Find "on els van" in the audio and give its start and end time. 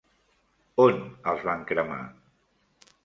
0.85-1.67